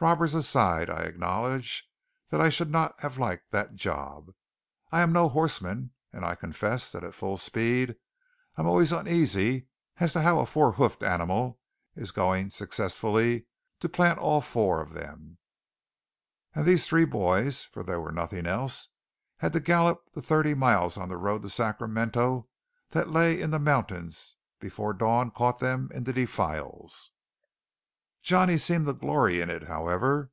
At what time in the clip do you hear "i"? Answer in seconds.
0.90-1.04, 2.32-2.48, 4.90-5.00, 6.24-6.34, 8.56-8.60